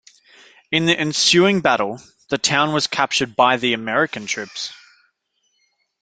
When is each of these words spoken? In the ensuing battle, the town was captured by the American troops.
In 0.71 0.87
the 0.87 0.97
ensuing 0.99 1.61
battle, 1.61 2.01
the 2.29 2.39
town 2.39 2.73
was 2.73 2.87
captured 2.87 3.35
by 3.35 3.57
the 3.57 3.73
American 3.73 4.25
troops. 4.25 4.73